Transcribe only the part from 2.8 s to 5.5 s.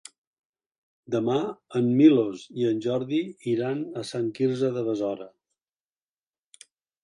Jordi iran a Sant Quirze de Besora.